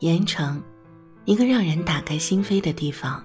[0.00, 0.62] 盐城，
[1.26, 3.22] 一个让人打开心扉的地方。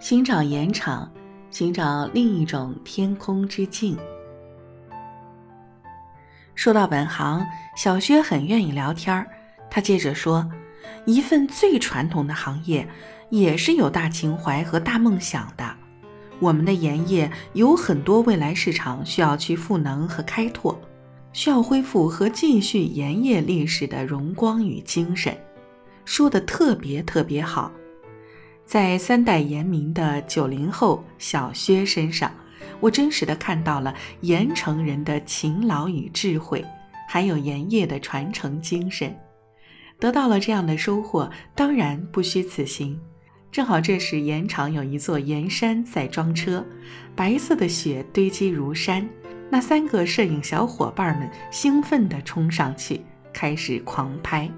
[0.00, 1.12] 寻找盐场，
[1.50, 3.98] 寻找另一种天空之境。
[6.54, 9.26] 说到本行，小薛很愿意聊天儿。
[9.70, 10.50] 他接着说
[11.04, 12.88] ：“一份最传统的行业，
[13.28, 15.76] 也是有大情怀和大梦想的。
[16.38, 20.80] 我们的盐业有很多未来市场需要去赋能和开拓，
[21.34, 25.36] 需要恢复和继续盐业历史的荣光与精神。”
[26.04, 27.72] 说的特别特别好，
[28.64, 32.32] 在三代盐民的九零后小薛身上，
[32.80, 36.64] 我真实的看到了盐城人的勤劳与智慧，
[37.08, 39.16] 还有盐业的传承精神，
[39.98, 42.98] 得到了这样的收获，当然不虚此行。
[43.50, 46.64] 正好这时盐场有一座盐山在装车，
[47.14, 49.06] 白色的雪堆积如山，
[49.50, 54.50] 那三个摄影小伙伴们兴奋地冲上去，开始狂拍。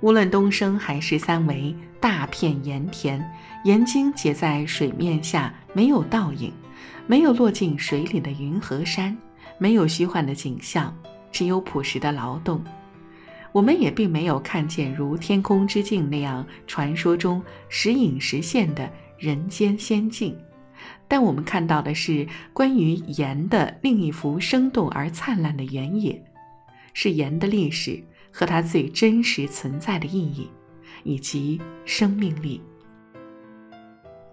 [0.00, 3.24] 无论东升还是三维，大片盐田，
[3.64, 6.52] 盐晶结在水面下，没有倒影，
[7.06, 9.16] 没有落进水里的云和山，
[9.58, 10.94] 没有虚幻的景象，
[11.32, 12.62] 只有朴实的劳动。
[13.52, 20.36] 我们也并没有看见如天空之镜那样传说中时隐时现的人间仙境，
[21.08, 26.22] 但我们看到的是关于盐的另一幅生动而灿烂的原野，
[26.92, 28.04] 是盐的历史。
[28.36, 30.50] 和它最真实存在的意义，
[31.04, 32.60] 以及生命力。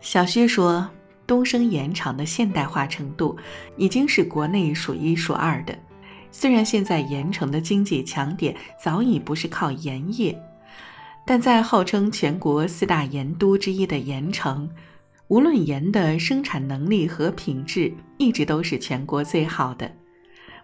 [0.01, 0.85] 小薛说，
[1.25, 3.37] 东升盐场的现代化程度
[3.77, 5.73] 已经是国内数一数二的。
[6.31, 10.37] 虽然现在盐城的经济强点早已不是靠盐业，
[11.25, 14.69] 但在号称全国四大盐都之一的盐城，
[15.29, 19.89] 无论盐的生产能力和品质，一直都是全国最好的。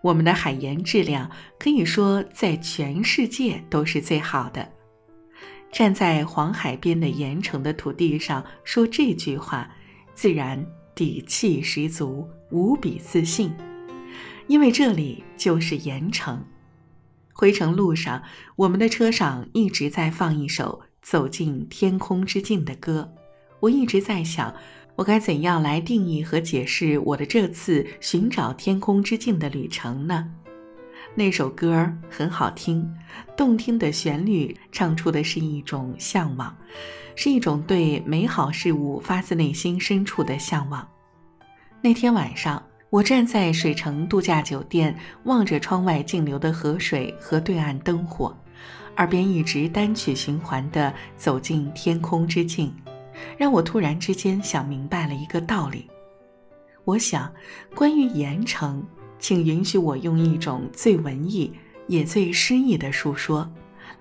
[0.02, 4.67] 我们的海盐质量可以说在全世界都是最好的。
[5.72, 9.69] 站在黄海边的盐城的土地上说这句话，
[10.13, 10.66] 自然
[10.96, 13.53] 底气十足，无比自信，
[14.47, 16.44] 因为这里就是盐城。
[17.34, 18.24] 回程路上，
[18.56, 23.13] 我们的车上一直在放一首《走进天空之境》的歌，
[23.59, 24.56] 我一直在想。
[25.00, 30.30] 我该怎样来定义和解释我的这次寻找天空之境的旅程呢？
[31.16, 32.86] 那首歌很好听，
[33.38, 36.54] 动听的旋律唱出的是一种向往，
[37.16, 40.86] 是一种对美好事物发自内心深处的向往。
[41.81, 44.94] 那天晚上，我站在水城度假酒店，
[45.24, 48.38] 望着窗外静流的河水和对岸灯火，
[48.98, 52.74] 耳边一直单曲循环的走进天空之境。
[53.38, 55.90] 让我突然之间想明白了一个道理。
[56.85, 57.31] 我想，
[57.75, 58.84] 关于盐城，
[59.19, 61.53] 请允许我用一种最文艺
[61.88, 63.52] 也最诗意的述说，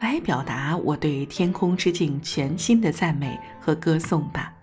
[0.01, 4.55] 来表达我对天空之境全新的赞美和歌颂吧。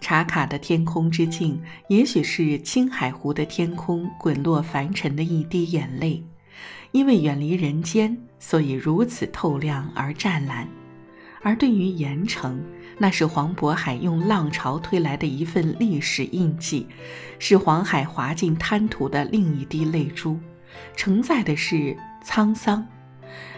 [0.00, 6.22] 茶卡的天空之境，也许是青海湖的天空滚落凡尘的一滴眼泪，
[6.92, 10.68] 因为远离人间，所以如此透亮而湛蓝。
[11.40, 12.62] 而对于盐城，
[12.98, 16.86] 那是黄渤海用浪潮推来的一份历史印记，
[17.38, 20.38] 是黄海划进滩涂的另一滴泪珠，
[20.96, 22.86] 承载的是沧桑，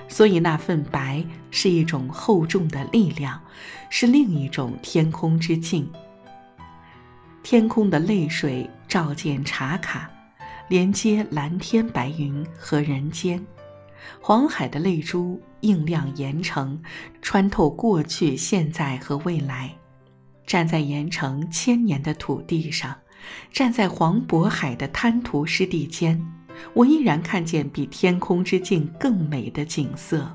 [0.09, 3.41] 所以那份白是一种厚重的力量，
[3.91, 5.91] 是另一种天空之境。
[7.43, 10.11] 天空的泪水照见茶卡，
[10.69, 13.45] 连接蓝天白云和人间。
[14.21, 16.81] 黄海的泪珠映亮盐城，
[17.21, 19.75] 穿透过去、现在和未来。
[20.47, 22.97] 站在盐城千年的土地上，
[23.53, 26.25] 站在黄渤海的滩涂湿地间，
[26.73, 30.31] 我依然看见比天空之境更美的景色，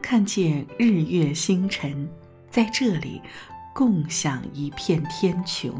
[0.00, 2.08] 看见日月星辰
[2.48, 3.20] 在这里
[3.74, 5.72] 共享一片天穹。